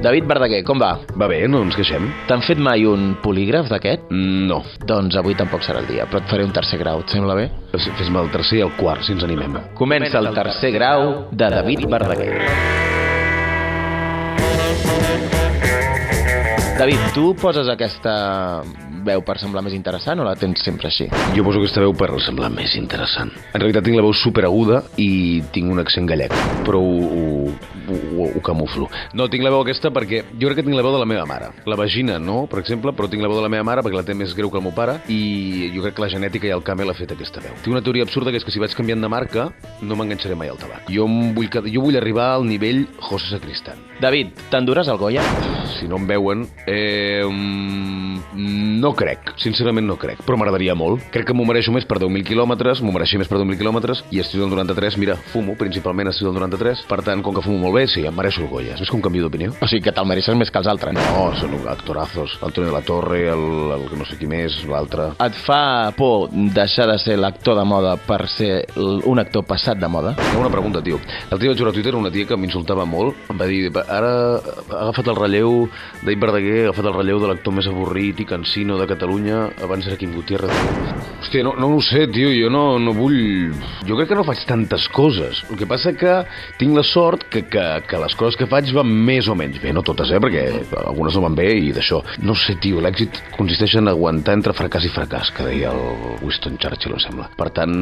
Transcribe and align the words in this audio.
David 0.00 0.24
Verdaguer, 0.24 0.62
com 0.64 0.78
va? 0.80 0.94
Va 1.20 1.26
bé, 1.28 1.42
no 1.48 1.60
ens 1.66 1.74
queixem. 1.76 2.06
T'han 2.28 2.40
fet 2.46 2.58
mai 2.62 2.86
un 2.88 3.16
polígraf 3.22 3.68
d'aquest? 3.68 4.06
Mm, 4.08 4.46
No. 4.48 4.62
Doncs 4.88 5.16
avui 5.20 5.34
tampoc 5.36 5.60
serà 5.62 5.82
el 5.82 5.86
dia, 5.90 6.06
però 6.08 6.22
et 6.22 6.30
faré 6.30 6.44
un 6.44 6.52
tercer 6.56 6.78
grau, 6.80 7.00
et 7.04 7.08
sembla 7.12 7.34
bé? 7.36 7.50
Fes- 7.72 7.90
Fes-me 7.98 8.18
el 8.24 8.30
tercer 8.32 8.58
i 8.58 8.62
el 8.64 8.72
quart, 8.78 9.02
si 9.04 9.12
ens 9.12 9.22
animem. 9.24 9.58
Comença 9.76 10.18
el 10.18 10.32
tercer 10.34 10.72
grau 10.72 11.26
de 11.30 11.50
David 11.50 11.84
Verdaguer. 11.86 12.40
David, 16.78 17.00
tu 17.12 17.34
poses 17.36 17.68
aquesta 17.68 18.62
veu 19.04 19.22
per 19.26 19.36
semblar 19.40 19.62
més 19.66 19.74
interessant 19.76 20.20
o 20.20 20.26
la 20.26 20.36
tens 20.38 20.62
sempre 20.64 20.88
així? 20.90 21.08
Jo 21.36 21.44
poso 21.46 21.60
aquesta 21.60 21.82
veu 21.82 21.94
per 21.96 22.10
semblar 22.24 22.50
més 22.52 22.74
interessant. 22.78 23.32
En 23.52 23.62
realitat 23.62 23.86
tinc 23.86 23.98
la 23.98 24.04
veu 24.04 24.14
superaguda 24.16 24.82
i 25.00 25.42
tinc 25.54 25.70
un 25.72 25.82
accent 25.82 26.08
gallec, 26.08 26.34
però 26.66 26.80
ho, 26.80 27.08
ho, 27.08 27.94
ho, 27.94 28.28
ho 28.28 28.42
camuflo. 28.44 28.88
No, 29.16 29.28
tinc 29.32 29.44
la 29.46 29.52
veu 29.54 29.64
aquesta 29.64 29.92
perquè 29.94 30.22
jo 30.32 30.50
crec 30.50 30.60
que 30.60 30.66
tinc 30.66 30.76
la 30.76 30.84
veu 30.86 30.94
de 30.94 31.02
la 31.02 31.08
meva 31.08 31.26
mare. 31.28 31.50
La 31.70 31.78
vagina 31.80 32.18
no, 32.22 32.44
per 32.50 32.60
exemple, 32.62 32.94
però 32.96 33.10
tinc 33.10 33.24
la 33.24 33.30
veu 33.30 33.40
de 33.40 33.46
la 33.46 33.52
meva 33.52 33.66
mare 33.66 33.84
perquè 33.86 34.00
la 34.00 34.06
té 34.06 34.16
més 34.16 34.34
greu 34.36 34.52
que 34.52 34.60
el 34.60 34.66
meu 34.66 34.74
pare 34.76 34.98
i 35.12 35.70
jo 35.74 35.84
crec 35.86 35.98
que 35.98 36.06
la 36.06 36.12
genètica 36.12 36.50
i 36.50 36.54
el 36.56 36.64
camel 36.66 36.92
ha 36.92 36.98
fet 36.98 37.16
aquesta 37.16 37.42
veu. 37.44 37.56
Tinc 37.64 37.74
una 37.74 37.84
teoria 37.84 38.06
absurda 38.06 38.32
que 38.32 38.40
és 38.40 38.46
que 38.46 38.54
si 38.54 38.62
vaig 38.62 38.76
canviant 38.76 39.02
de 39.02 39.12
marca 39.12 39.50
no 39.82 39.98
m'enganxaré 39.98 40.38
mai 40.38 40.52
al 40.52 40.60
tabac. 40.60 40.88
Jo, 40.92 41.08
vull, 41.36 41.50
jo 41.50 41.86
vull 41.86 42.00
arribar 42.00 42.32
al 42.36 42.46
nivell 42.48 42.86
José 43.00 43.34
Sacristán. 43.34 43.80
David, 44.00 44.36
t'enduràs 44.52 44.88
el 44.92 45.00
Goya? 45.00 45.24
Si 45.78 45.88
no 45.88 46.00
em 46.00 46.06
veuen, 46.08 46.46
eh, 46.66 47.22
no 48.80 48.92
crec, 48.96 49.34
sincerament 49.40 49.86
no 49.86 49.96
crec, 50.00 50.22
però 50.26 50.38
m'agradaria 50.40 50.74
molt. 50.78 51.04
Crec 51.14 51.28
que 51.30 51.36
m'ho 51.36 51.46
mereixo 51.48 51.72
més 51.74 51.86
per 51.88 51.98
10.000 52.00 52.26
quilòmetres, 52.26 52.82
m'ho 52.82 52.94
mereixo 52.94 53.20
més 53.20 53.30
per 53.30 53.38
10.000 53.38 53.60
quilòmetres, 53.60 54.04
i 54.10 54.22
estiu 54.22 54.44
del 54.44 54.52
93, 54.54 54.98
mira, 55.00 55.16
fumo, 55.32 55.56
principalment 55.60 56.10
estiu 56.12 56.30
del 56.30 56.38
93, 56.40 56.84
per 56.90 57.00
tant, 57.06 57.22
com 57.22 57.36
que 57.36 57.44
fumo 57.44 57.58
molt 57.66 57.78
bé, 57.78 57.86
sí, 57.90 58.04
em 58.06 58.16
mereixo 58.16 58.44
el 58.44 58.50
Goya. 58.50 58.76
Que 58.80 58.96
un 58.96 59.04
canvi 59.04 59.22
d'opinió. 59.22 59.52
O 59.60 59.68
sigui 59.70 59.84
que 59.86 59.94
te'l 59.94 60.08
mereixes 60.08 60.36
més 60.38 60.50
que 60.50 60.58
els 60.60 60.68
altres. 60.70 60.96
No, 60.96 61.28
són 61.38 61.54
actorazos. 61.70 62.36
L'Antonio 62.42 62.70
de 62.70 62.76
la 62.76 62.82
Torre, 62.86 63.20
el, 63.32 63.44
el 63.76 63.86
no 63.98 64.06
sé 64.08 64.18
qui 64.20 64.28
més, 64.30 64.60
l'altre... 64.68 65.10
Et 65.22 65.36
fa 65.44 65.92
por 65.96 66.28
deixar 66.54 66.88
de 66.90 66.96
ser 67.02 67.16
l'actor 67.20 67.58
de 67.58 67.64
moda 67.68 67.94
per 68.06 68.24
ser 68.32 68.64
un 68.76 69.22
actor 69.22 69.44
passat 69.46 69.80
de 69.80 69.88
moda? 69.88 70.16
Ha 70.18 70.38
una 70.40 70.52
pregunta, 70.52 70.82
tio. 70.84 70.98
L'altre 71.30 71.44
dia 71.44 71.52
vaig 71.52 71.62
veure 71.62 71.72
a 71.72 71.76
Twitter 71.78 71.94
una 71.98 72.12
tia 72.14 72.28
que 72.28 72.38
m'insultava 72.40 72.86
molt. 72.88 73.18
Em 73.32 73.40
va 73.40 73.48
dir, 73.50 73.62
ara 73.86 74.12
ha 74.40 74.82
agafat 74.86 75.12
el 75.12 75.18
relleu, 75.20 75.59
David 76.02 76.26
Verdaguer 76.26 76.58
ha 76.60 76.66
agafat 76.70 76.90
el 76.90 76.98
relleu 76.98 77.22
de 77.22 77.30
l'actor 77.32 77.56
més 77.56 77.70
avorrit 77.70 78.20
i 78.22 78.28
cansino 78.28 78.78
de 78.80 78.88
Catalunya, 78.90 79.48
abans 79.64 79.90
era 79.90 80.00
Quim 80.00 80.14
Gutiérrez. 80.16 81.09
Hòstia, 81.30 81.44
no, 81.46 81.52
no 81.54 81.68
ho 81.76 81.78
sé, 81.78 82.08
tio, 82.10 82.32
jo 82.34 82.48
no, 82.50 82.74
no 82.82 82.90
vull... 82.90 83.52
Jo 83.86 83.94
crec 83.94 84.08
que 84.10 84.16
no 84.18 84.24
faig 84.26 84.40
tantes 84.48 84.88
coses. 84.90 85.44
El 85.46 85.60
que 85.60 85.66
passa 85.70 85.92
que 85.94 86.14
tinc 86.58 86.74
la 86.74 86.82
sort 86.82 87.22
que, 87.30 87.44
que, 87.46 87.66
que 87.86 88.00
les 88.02 88.16
coses 88.18 88.34
que 88.34 88.48
faig 88.50 88.72
van 88.74 88.90
més 88.90 89.28
o 89.30 89.36
menys 89.38 89.60
bé, 89.62 89.70
no 89.70 89.84
totes, 89.86 90.10
eh, 90.10 90.18
perquè 90.18 90.42
algunes 90.80 91.14
no 91.14 91.22
van 91.22 91.36
bé 91.38 91.46
i 91.54 91.68
d'això. 91.76 92.00
No 92.26 92.34
sé, 92.34 92.56
tio, 92.58 92.80
l'èxit 92.82 93.20
consisteix 93.36 93.76
en 93.78 93.92
aguantar 93.92 94.34
entre 94.40 94.56
fracàs 94.58 94.88
i 94.88 94.90
fracàs, 94.90 95.30
que 95.36 95.46
deia 95.46 95.70
el 95.70 96.18
Winston 96.24 96.58
Churchill, 96.58 96.96
em 96.96 97.04
sembla. 97.04 97.28
Per 97.38 97.46
tant, 97.60 97.78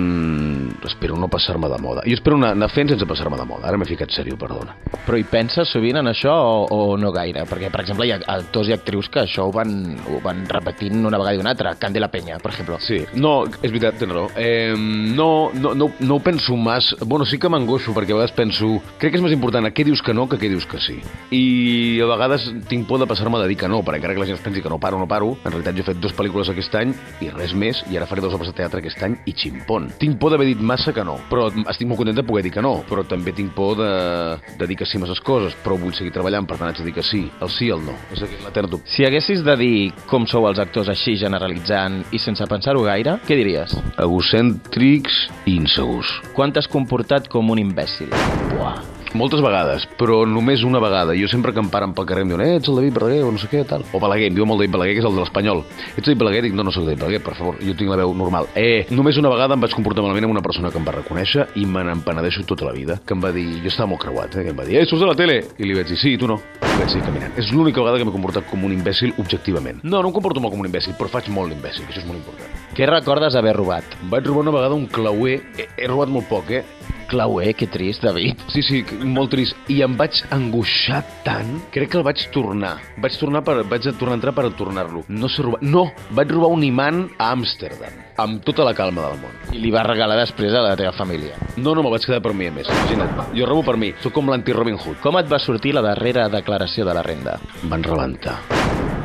espero 0.91 1.17
no 1.17 1.31
passar-me 1.33 1.73
de 1.73 1.81
moda. 1.81 2.05
Jo 2.05 2.19
espero 2.19 2.37
anar, 2.37 2.53
anar 2.53 2.69
fent 2.75 2.93
sense 2.93 3.09
passar-me 3.09 3.41
de 3.41 3.49
moda. 3.49 3.65
Ara 3.73 3.81
m'he 3.81 3.89
ficat 3.89 4.13
sèrio, 4.13 4.37
perdona. 4.37 4.77
Però 5.07 5.17
hi 5.17 5.25
penses 5.25 5.73
sovint 5.73 6.03
en 6.03 6.13
això 6.13 6.37
o, 6.37 6.69
o 6.69 7.01
no 7.01 7.15
gaire? 7.17 7.49
Perquè, 7.49 7.73
per 7.73 7.87
exemple, 7.87 8.11
hi 8.11 8.13
ha 8.13 8.21
actors 8.37 8.69
i 8.69 8.77
actrius 8.77 9.09
que 9.09 9.25
això 9.25 9.49
ho 9.49 9.57
van, 9.57 9.73
ho 10.05 10.21
van 10.21 10.45
repetint 10.53 11.01
una 11.01 11.17
vegada 11.17 11.41
i 11.41 11.43
una 11.47 11.57
altra. 11.57 11.79
Candela 11.81 12.13
Peña, 12.13 12.37
per 12.45 12.53
exemple. 12.53 12.83
Sí, 12.85 13.01
no, 13.17 13.38
és 13.47 13.71
veritat, 13.71 13.99
tens 14.01 14.15
raó. 14.15 14.29
Eh, 14.37 14.75
no, 14.77 15.51
no, 15.55 15.75
no, 15.75 15.91
no 15.99 16.19
ho 16.19 16.23
penso 16.25 16.57
mas... 16.57 16.95
Bueno, 17.05 17.27
sí 17.27 17.39
que 17.39 17.51
m'angoixo, 17.51 17.95
perquè 17.97 18.15
a 18.15 18.19
vegades 18.19 18.35
penso... 18.37 18.79
Crec 18.99 19.15
que 19.15 19.21
és 19.21 19.25
més 19.25 19.35
important 19.37 19.69
a 19.69 19.73
què 19.75 19.87
dius 19.87 20.03
que 20.05 20.15
no 20.17 20.29
que 20.29 20.39
a 20.39 20.43
què 20.43 20.51
dius 20.51 20.67
que 20.69 20.81
sí. 20.83 20.99
I 21.35 22.01
a 22.05 22.09
vegades 22.11 22.49
tinc 22.71 22.89
por 22.89 23.01
de 23.03 23.09
passar-me 23.11 23.41
de 23.43 23.49
dir 23.51 23.59
que 23.61 23.71
no, 23.71 23.83
perquè 23.87 24.03
encara 24.03 24.17
que 24.17 24.23
la 24.25 24.29
gent 24.31 24.39
es 24.39 24.45
pensi 24.45 24.63
que 24.65 24.73
no 24.73 24.81
paro, 24.83 24.99
no 25.01 25.09
paro, 25.11 25.35
en 25.43 25.53
realitat 25.53 25.77
jo 25.77 25.85
he 25.85 25.89
fet 25.91 26.01
dues 26.03 26.17
pel·lícules 26.17 26.51
aquest 26.53 26.75
any 26.81 26.95
i 27.25 27.31
res 27.35 27.55
més, 27.55 27.83
i 27.91 27.99
ara 27.99 28.09
faré 28.11 28.25
dues 28.25 28.35
obres 28.37 28.51
de 28.51 28.57
teatre 28.59 28.83
aquest 28.83 29.03
any 29.07 29.19
i 29.29 29.35
ximpon. 29.37 29.91
Tinc 30.01 30.19
por 30.21 30.33
d'haver 30.33 30.49
dit 30.51 30.61
massa 30.61 30.95
que 30.97 31.05
no, 31.07 31.19
però 31.31 31.49
estic 31.71 31.89
molt 31.89 32.03
content 32.03 32.19
de 32.19 32.27
poder 32.27 32.45
dir 32.47 32.55
que 32.57 32.65
no, 32.65 32.79
però 32.89 33.05
també 33.09 33.35
tinc 33.37 33.55
por 33.57 33.77
de, 33.79 33.91
de 34.59 34.69
dir 34.71 34.79
que 34.81 34.89
sí 34.89 34.99
a 34.99 35.05
masses 35.05 35.23
coses, 35.25 35.57
però 35.65 35.79
vull 35.81 35.95
seguir 35.97 36.15
treballant, 36.15 36.49
per 36.49 36.59
tant 36.59 36.71
haig 36.71 36.81
de 36.81 36.89
dir 36.89 36.97
que 36.97 37.07
sí, 37.07 37.25
el 37.41 37.53
sí 37.55 37.71
el 37.75 37.85
no. 37.87 37.97
És 38.15 38.25
l'etern 38.45 38.71
dubte. 38.73 38.91
Si 38.91 39.07
haguessis 39.07 39.45
de 39.47 39.57
dir 39.61 39.77
com 40.11 40.27
sou 40.31 40.49
els 40.51 40.61
actors 40.63 40.91
així 40.93 41.17
generalitzant 41.21 42.01
i 42.15 42.23
sense 42.23 42.47
pensar-ho 42.49 42.85
gaire, 42.87 43.19
què 43.29 43.37
diries? 43.37 43.75
Egocèntrics 44.01 45.19
i 45.45 45.59
insegurs. 45.59 46.09
Quan 46.33 46.55
t'has 46.55 46.69
comportat 46.73 47.29
com 47.29 47.53
un 47.53 47.61
imbècil? 47.61 48.09
Buah. 48.55 48.79
Moltes 49.17 49.41
vegades, 49.41 49.87
però 49.97 50.19
només 50.29 50.63
una 50.69 50.81
vegada. 50.85 51.15
Jo 51.17 51.29
sempre 51.33 51.53
que 51.57 51.61
em 51.61 51.69
paren 51.73 51.95
pel 51.97 52.05
carrer 52.09 52.25
em 52.25 52.33
diuen 52.33 52.43
eh, 52.45 52.57
ets 52.59 52.69
el 52.69 52.77
David 52.77 52.97
Balaguer 52.97 53.23
o 53.25 53.31
no 53.33 53.41
sé 53.41 53.49
què, 53.49 53.63
tal. 53.69 53.85
O 53.97 54.01
Balaguer, 54.01 54.29
em 54.29 54.37
diuen 54.37 54.53
el 54.53 54.61
David 54.61 54.75
Balaguer, 54.75 54.97
que 54.97 55.01
és 55.01 55.09
el 55.09 55.17
de 55.17 55.23
l'Espanyol. 55.23 55.63
Ets 55.95 56.05
David 56.05 56.21
Balaguer? 56.21 56.43
Dic, 56.45 56.57
no, 56.57 56.67
no 56.69 56.75
soc 56.75 56.85
David 56.85 57.01
Balaguer, 57.05 57.23
per 57.25 57.35
favor, 57.39 57.57
jo 57.65 57.77
tinc 57.77 57.93
la 57.93 57.99
veu 58.01 58.13
normal. 58.17 58.51
Eh, 58.53 58.85
només 58.93 59.21
una 59.21 59.33
vegada 59.33 59.57
em 59.57 59.65
vaig 59.65 59.77
comportar 59.77 60.05
malament 60.05 60.29
amb 60.29 60.37
una 60.37 60.45
persona 60.45 60.73
que 60.73 60.81
em 60.81 60.89
va 60.89 60.97
reconèixer 60.99 61.49
i 61.57 61.65
me 61.65 61.85
n'empenedeixo 61.89 62.45
tota 62.49 62.69
la 62.69 62.77
vida, 62.77 63.01
que 63.01 63.17
em 63.17 63.25
va 63.25 63.33
dir, 63.33 63.49
jo 63.65 63.73
estava 63.73 63.89
molt 63.95 64.05
creuat, 64.05 64.37
eh, 64.37 64.45
que 64.45 64.53
em 64.53 64.61
va 64.61 64.69
dir, 64.69 64.77
eh, 64.83 64.87
surts 64.89 65.09
a 65.09 65.13
la 65.13 65.17
tele? 65.17 65.41
I 65.57 65.69
li 65.69 65.77
vaig 65.77 65.89
dir, 65.89 66.01
sí, 66.01 66.17
tu 66.21 66.29
no. 66.29 66.41
I 66.65 66.77
vaig 66.77 67.01
caminant. 67.01 67.37
És 67.41 67.53
l'única 67.53 67.81
vegada 67.81 68.01
que 68.01 68.09
m'he 68.09 68.17
comportat 68.17 68.49
com 68.53 68.65
un 68.69 68.77
imbècil 68.77 69.17
objectivament. 69.17 69.85
No, 69.85 70.03
no 70.03 70.13
em 70.13 70.17
comporto 70.21 70.41
molt 70.45 70.53
com 70.53 70.65
un 70.65 70.69
imbècil, 70.69 71.01
però 71.01 71.09
faig 71.13 71.33
molt 71.33 71.53
l'imbècil, 71.53 71.89
que 71.89 71.97
això 71.97 72.05
és 72.05 72.11
molt 72.11 72.21
important. 72.21 72.58
Què 72.79 72.87
recordes 72.87 73.35
haver 73.35 73.57
robat? 73.57 73.97
Vaig 74.07 74.29
robar 74.29 74.45
una 74.45 74.53
vegada 74.55 74.77
un 74.79 74.85
clauer, 74.87 75.41
he, 75.59 75.65
he 75.83 75.87
robat 75.91 76.13
molt 76.15 76.29
poc, 76.31 76.53
eh? 76.55 76.61
Clauer, 77.11 77.49
que 77.59 77.67
trist, 77.67 78.05
David. 78.07 78.39
Sí, 78.53 78.63
sí, 78.63 78.85
molt 79.03 79.33
trist. 79.33 79.57
I 79.73 79.81
em 79.83 79.97
vaig 79.99 80.21
angoixar 80.31 81.01
tant, 81.25 81.57
crec 81.75 81.91
que 81.91 81.99
el 81.99 82.05
vaig 82.07 82.23
tornar. 82.31 82.77
Vaig 83.03 83.17
tornar 83.19 83.43
per, 83.43 83.57
vaig 83.67 83.89
tornar 83.99 84.15
a 84.15 84.19
entrar 84.21 84.35
per 84.37 84.45
tornar-lo. 84.55 85.03
No 85.11 85.27
sé 85.27 85.43
robar... 85.43 85.59
No! 85.67 85.89
Vaig 86.15 86.31
robar 86.31 86.53
un 86.55 86.63
imant 86.69 87.01
a 87.17 87.33
Amsterdam, 87.35 87.99
amb 88.23 88.47
tota 88.47 88.69
la 88.69 88.77
calma 88.79 89.09
del 89.09 89.19
món. 89.25 89.35
I 89.51 89.65
li 89.65 89.75
vas 89.75 89.89
regalar 89.89 90.21
després 90.23 90.55
a 90.55 90.63
la 90.69 90.79
teva 90.79 90.95
família. 90.95 91.35
No, 91.57 91.73
no, 91.73 91.83
me'l 91.83 91.97
vaig 91.97 92.07
quedar 92.07 92.23
per 92.23 92.37
mi, 92.37 92.47
a 92.47 92.55
més. 92.55 92.71
Imagina't. 92.77 93.35
Jo 93.35 93.51
robo 93.51 93.67
per 93.67 93.75
mi. 93.75 93.91
Sóc 94.05 94.15
com 94.15 94.31
l'anti-Robin 94.31 94.79
Hood. 94.79 95.03
Com 95.03 95.19
et 95.19 95.27
va 95.27 95.43
sortir 95.43 95.75
la 95.75 95.83
darrera 95.83 96.31
declaració 96.31 96.87
de 96.87 96.95
la 96.95 97.03
renda? 97.03 97.41
Em 97.65 97.75
van 97.75 97.91
rebentar. 97.91 98.39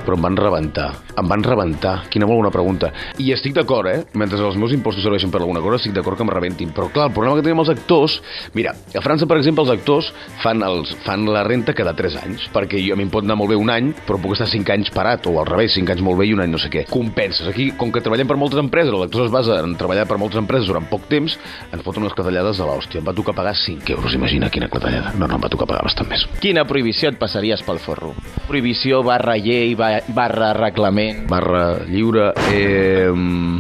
Però 0.03 0.17
em 0.17 0.21
van 0.25 0.35
rebentar. 0.37 0.89
Em 1.17 1.27
van 1.29 1.43
rebentar. 1.45 1.93
Quina 2.11 2.27
molt 2.27 2.41
bona 2.41 2.51
pregunta. 2.51 2.91
I 3.21 3.31
estic 3.35 3.53
d'acord, 3.55 3.87
eh? 3.87 4.03
Mentre 4.19 4.39
els 4.43 4.57
meus 4.59 4.73
impostos 4.75 5.03
serveixen 5.05 5.31
per 5.31 5.41
alguna 5.41 5.61
cosa, 5.63 5.77
estic 5.79 5.93
d'acord 5.95 6.17
que 6.19 6.25
em 6.25 6.31
rebentin. 6.33 6.73
Però 6.75 6.89
clar, 6.91 7.07
el 7.09 7.13
problema 7.15 7.37
que 7.39 7.45
tenim 7.45 7.61
els 7.63 7.69
actors... 7.73 8.19
Mira, 8.53 8.73
a 8.95 9.01
França, 9.01 9.27
per 9.29 9.37
exemple, 9.39 9.63
els 9.63 9.71
actors 9.77 10.11
fan, 10.43 10.61
els, 10.67 10.91
fan 11.05 11.25
la 11.31 11.43
renta 11.47 11.73
cada 11.77 11.93
3 11.95 12.17
anys. 12.23 12.47
Perquè 12.53 12.81
jo, 12.83 12.93
a 12.93 12.99
mi 12.99 13.07
em 13.07 13.11
pot 13.13 13.23
anar 13.23 13.37
molt 13.39 13.53
bé 13.53 13.57
un 13.59 13.71
any, 13.73 13.93
però 14.07 14.19
puc 14.21 14.35
estar 14.35 14.47
5 14.51 14.73
anys 14.75 14.91
parat. 14.95 15.25
O 15.31 15.37
al 15.39 15.47
revés, 15.49 15.73
5 15.77 15.95
anys 15.95 16.03
molt 16.05 16.19
bé 16.19 16.27
i 16.29 16.33
un 16.35 16.43
any 16.43 16.51
no 16.51 16.59
sé 16.61 16.69
què. 16.73 16.85
Compenses. 16.91 17.47
Aquí, 17.49 17.69
com 17.79 17.91
que 17.93 18.01
treballem 18.03 18.27
per 18.29 18.37
moltes 18.39 18.59
empreses, 18.61 18.91
els 18.93 19.07
actors 19.07 19.29
es 19.29 19.33
basa 19.33 19.61
en 19.63 19.77
treballar 19.79 20.05
per 20.09 20.19
moltes 20.21 20.41
empreses 20.41 20.67
durant 20.67 20.85
poc 20.91 21.07
temps, 21.11 21.37
ens 21.71 21.83
foten 21.85 22.03
unes 22.03 22.13
clatellades 22.17 22.59
de 22.59 22.67
l'hòstia. 22.67 22.99
Em 23.01 23.07
va 23.07 23.15
tocar 23.15 23.35
pagar 23.37 23.55
5 23.55 23.93
euros, 23.95 24.13
imagina 24.17 24.49
quina 24.53 24.67
clatellada. 24.71 25.13
No, 25.17 25.27
no, 25.27 25.37
em 25.39 25.43
va 25.47 25.49
tocar 25.53 25.67
pagar 25.69 25.83
bastant 25.87 26.09
més. 26.11 26.25
Quina 26.43 26.65
prohibició 26.67 27.09
et 27.13 27.17
passaries 27.21 27.63
pel 27.65 27.79
forro? 27.79 28.13
Prohibició 28.47 29.01
barra 29.05 29.37
llei 29.39 29.75
ba- 29.79 29.92
barra 30.15 30.53
reglament... 30.57 31.23
barra 31.29 31.79
lliure... 31.87 32.31
Eh, 32.51 33.09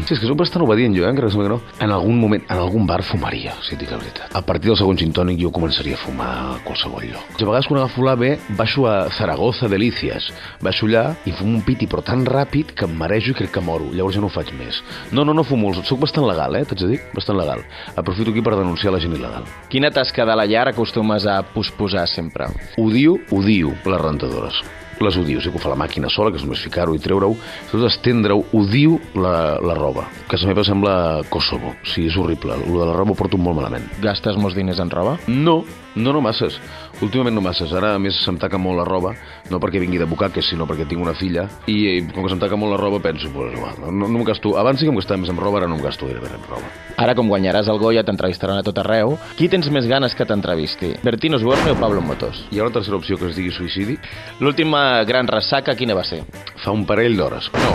sí, 0.05 0.15
és 0.15 0.19
que 0.19 0.27
soc 0.27 0.37
bastant 0.39 0.65
obedient 0.65 0.95
jo, 0.95 1.05
eh, 1.05 1.11
encara 1.11 1.29
que 1.29 1.49
no. 1.49 1.59
En 1.83 1.91
algun 1.91 2.19
moment, 2.19 2.43
en 2.49 2.61
algun 2.61 2.87
bar 2.89 3.01
fumaria, 3.03 3.53
si 3.65 3.75
et 3.75 3.81
dic 3.81 3.91
la 3.91 3.99
veritat. 4.01 4.33
A 4.35 4.41
partir 4.45 4.71
del 4.71 4.79
segon 4.79 4.99
gintònic 4.99 5.39
jo 5.41 5.51
començaria 5.55 5.97
a 5.97 6.01
fumar 6.01 6.29
a 6.29 6.57
qualsevol 6.65 7.07
lloc. 7.09 7.33
A 7.37 7.45
vegades 7.45 7.69
quan 7.69 7.81
agafo 7.81 8.05
l'AVE 8.05 8.33
baixo 8.57 8.87
a 8.89 9.09
Zaragoza 9.13 9.69
Delicias. 9.71 10.29
Baixo 10.63 10.87
allà 10.89 11.05
i 11.25 11.33
fumo 11.35 11.57
un 11.57 11.63
piti, 11.65 11.87
però 11.89 12.03
tan 12.05 12.25
ràpid 12.25 12.75
que 12.77 12.87
em 12.87 12.95
marejo 12.99 13.33
i 13.33 13.37
crec 13.37 13.53
que 13.55 13.63
moro. 13.63 13.89
Llavors 13.93 14.17
ja 14.17 14.23
no 14.23 14.31
ho 14.31 14.33
faig 14.33 14.53
més. 14.59 14.81
No, 15.11 15.25
no, 15.25 15.33
no 15.33 15.45
fumo. 15.47 15.73
Soc 15.83 16.01
bastant 16.03 16.27
legal, 16.27 16.55
eh, 16.59 16.65
t'haig 16.67 16.85
de 16.85 16.91
dir? 16.93 17.01
Bastant 17.15 17.39
legal. 17.39 17.63
Aprofito 17.95 18.31
aquí 18.31 18.43
per 18.45 18.55
denunciar 18.59 18.93
la 18.93 19.01
gent 19.03 19.15
il·legal. 19.17 19.47
Quina 19.69 19.91
tasca 19.91 20.25
de 20.25 20.37
la 20.37 20.47
llar 20.49 20.69
acostumes 20.71 21.27
a 21.27 21.41
posposar 21.55 22.07
sempre? 22.07 22.49
Odio, 22.77 23.19
odio 23.31 23.75
les 23.85 24.01
rentadores. 24.01 24.63
Les 25.03 25.17
odio, 25.19 25.41
sé 25.43 25.51
que 25.51 25.59
ho 25.59 25.63
fa 25.63 25.73
la 25.73 25.79
màquina 25.79 26.09
sola, 26.13 26.31
que 26.31 26.39
és 26.39 26.45
només 26.45 26.63
ficar-ho 26.63 26.95
i 26.95 27.01
treure-ho, 27.03 27.35
sobretot 27.67 27.89
estendre-ho, 27.89 28.45
odio 28.55 28.99
la, 29.19 29.59
la 29.59 29.75
roba. 29.75 30.07
Casa 30.31 30.47
meva 30.47 30.63
sembla 30.63 30.95
Kosovo, 31.33 31.75
sí, 31.83 32.07
és 32.07 32.17
horrible. 32.19 32.55
El 32.63 32.77
de 32.79 32.87
la 32.87 32.95
roba 32.95 33.11
ho 33.11 33.19
porto 33.19 33.39
molt 33.41 33.59
malament. 33.59 33.89
Gastes 34.03 34.39
molts 34.39 34.55
diners 34.55 34.79
en 34.79 34.93
roba? 34.93 35.17
No, 35.27 35.61
no, 35.95 36.13
no 36.13 36.21
masses. 36.21 36.59
Últimament 37.01 37.35
no 37.35 37.41
masses. 37.41 37.73
Ara, 37.73 37.93
a 37.95 37.99
més, 38.01 38.17
se'm 38.23 38.37
taca 38.41 38.57
molt 38.61 38.79
la 38.79 38.85
roba, 38.87 39.13
no 39.51 39.59
perquè 39.59 39.81
vingui 39.81 39.99
de 40.01 40.07
bucaques, 40.09 40.47
sinó 40.53 40.67
perquè 40.69 40.87
tinc 40.89 41.01
una 41.03 41.15
filla, 41.17 41.47
i 41.67 41.77
eh, 41.89 41.97
com 42.13 42.23
que 42.23 42.31
se'm 42.31 42.41
taca 42.41 42.59
molt 42.59 42.75
la 42.75 42.79
roba, 42.81 43.01
penso, 43.03 43.29
pues, 43.33 43.57
no, 43.57 43.91
no, 43.91 44.07
no 44.07 44.21
em 44.21 44.25
gasto... 44.27 44.55
Abans 44.59 44.79
sí 44.79 44.87
que 44.87 44.93
em 44.93 44.99
gastava 44.99 45.21
més 45.21 45.31
en 45.33 45.39
roba, 45.41 45.59
ara 45.61 45.69
no 45.71 45.77
em 45.77 45.83
gasto 45.83 46.07
gaire 46.09 46.21
en 46.23 46.47
roba. 46.49 46.63
Ara, 46.97 47.15
com 47.17 47.29
guanyaràs 47.31 47.69
el 47.71 47.81
Goya, 47.81 48.05
t'entrevistaran 48.05 48.61
a 48.61 48.65
tot 48.65 48.77
arreu. 48.83 49.17
Qui 49.37 49.49
tens 49.49 49.69
més 49.73 49.87
ganes 49.89 50.13
que 50.15 50.25
t'entrevisti? 50.29 50.93
Bertín 51.03 51.35
Osborne 51.35 51.73
o 51.73 51.79
Pablo 51.79 52.01
Motos? 52.05 52.45
Hi 52.51 52.61
ha 52.61 52.67
una 52.67 52.73
tercera 52.77 52.97
opció 52.97 53.17
que 53.17 53.31
es 53.31 53.35
digui 53.39 53.51
suïcidi, 53.51 53.97
L'última 54.39 55.03
gran 55.07 55.27
ressaca, 55.27 55.75
quina 55.75 55.95
va 55.97 56.03
ser? 56.07 56.23
fa 56.63 56.71
un 56.71 56.85
parell 56.87 57.17
d'hores. 57.17 57.49
No, 57.53 57.73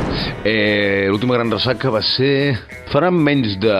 eh, 0.49 1.07
l'última 1.09 1.35
gran 1.37 1.51
ressaca 1.53 1.91
va 1.93 2.01
ser... 2.03 2.57
Farà 2.89 3.11
menys 3.13 3.59
de 3.61 3.75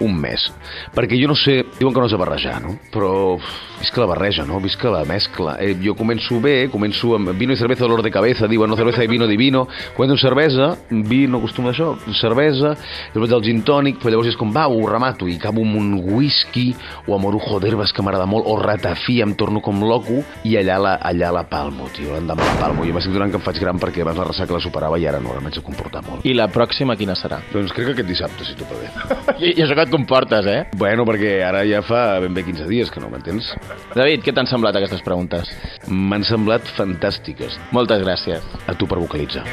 un 0.00 0.16
mes. 0.20 0.48
Perquè 0.96 1.18
jo 1.20 1.30
no 1.30 1.38
sé... 1.38 1.62
Diuen 1.78 1.94
que 1.94 2.00
no 2.00 2.06
has 2.06 2.14
de 2.14 2.20
barrejar, 2.20 2.60
no? 2.64 2.76
Però 2.92 3.36
visca 3.80 4.00
la 4.00 4.06
barreja, 4.06 4.44
no? 4.44 4.60
Visca 4.60 4.90
la 4.90 5.04
mescla. 5.04 5.56
Eh, 5.60 5.76
jo 5.82 5.94
començo 5.96 6.40
bé, 6.40 6.68
començo 6.72 7.14
amb 7.16 7.32
vino 7.36 7.52
i 7.52 7.60
cerveza 7.60 7.84
dolor 7.84 8.02
de 8.02 8.10
cabeza, 8.10 8.48
diuen, 8.48 8.70
no, 8.70 8.76
cerveza 8.76 9.04
i 9.04 9.10
vino 9.10 9.26
divino, 9.28 9.66
començo 9.96 10.16
amb 10.16 10.22
cervesa, 10.22 10.70
vi, 10.90 11.26
no 11.28 11.40
acostumo 11.42 11.70
a 11.70 11.74
això, 11.74 11.92
cervesa, 12.16 12.74
després 13.12 13.30
del 13.32 13.44
gin 13.44 13.62
tònic, 13.66 14.00
però 14.00 14.14
llavors 14.14 14.32
és 14.32 14.38
com, 14.40 14.52
va, 14.54 14.66
ho 14.68 14.86
remato, 14.88 15.28
i 15.28 15.36
acabo 15.36 15.64
amb 15.66 15.76
un 15.80 15.92
whisky, 16.14 16.70
o 17.06 17.16
amb 17.16 17.28
orujo 17.30 17.60
d'herbes 17.62 17.92
que 17.92 18.04
m'agrada 18.04 18.28
molt, 18.30 18.48
o 18.48 18.56
ratafí, 18.60 19.20
em 19.24 19.36
torno 19.38 19.60
com 19.64 19.84
loco, 19.84 20.22
i 20.48 20.56
allà 20.60 20.78
la, 20.80 20.96
allà 21.10 21.32
la 21.34 21.44
palmo, 21.48 21.90
tio, 21.94 22.14
l'endemà 22.14 22.48
la 22.48 22.56
palmo. 22.60 22.86
Jo 22.88 22.96
m'estic 22.96 23.14
donant 23.14 23.32
que 23.32 23.40
em 23.40 23.44
faig 23.44 23.60
gran 23.62 23.80
perquè 23.82 24.04
abans 24.04 24.20
la 24.20 24.28
ressaca 24.30 24.56
la 24.56 24.62
superava 24.64 24.98
i 24.98 25.06
ara 25.08 25.20
no, 25.22 25.34
ara 25.34 25.44
m'haig 25.44 25.60
de 25.60 25.64
comportar 25.66 26.02
molt. 26.06 26.24
I 26.26 26.34
la 26.36 26.48
pròxima 26.52 26.96
quina 26.98 27.16
serà? 27.18 27.42
Doncs 27.52 27.74
crec 27.76 27.90
que 27.90 27.96
aquest 27.98 28.10
dissabte, 28.10 28.46
si 28.46 28.56
tot 28.58 28.72
va 28.72 28.80
bé. 28.82 29.36
I, 29.36 29.54
I 29.56 29.64
això 29.64 29.76
que 29.76 29.85
et 29.86 29.90
comportes, 29.90 30.46
eh? 30.46 30.66
Bueno, 30.76 31.06
perquè 31.06 31.38
ara 31.46 31.62
ja 31.66 31.82
fa 31.86 32.18
ben 32.22 32.34
bé 32.34 32.44
15 32.46 32.66
dies 32.70 32.90
que 32.90 33.00
no 33.02 33.10
m'entens. 33.12 33.52
David, 33.94 34.24
què 34.24 34.34
t'han 34.34 34.48
semblat 34.50 34.76
aquestes 34.78 35.04
preguntes? 35.06 35.50
M'han 35.88 36.26
semblat 36.26 36.66
fantàstiques. 36.76 37.56
Moltes 37.76 38.02
gràcies. 38.04 38.42
A 38.66 38.74
tu 38.74 38.88
per 38.90 38.98
vocalitzar. 39.02 39.46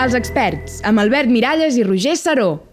Els 0.00 0.16
experts, 0.16 0.80
amb 0.88 1.02
Albert 1.02 1.28
Miralles 1.28 1.76
i 1.76 1.84
Roger 1.84 2.16
Saró. 2.16 2.64